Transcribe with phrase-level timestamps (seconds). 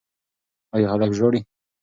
[0.75, 1.39] ایا هلک ژاړي؟